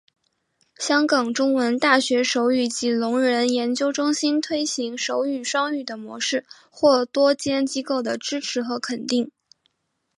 [0.79, 9.29] 香港中文大学手语及聋人研究中心推行手语双语的模式获多间机构的支持和肯定。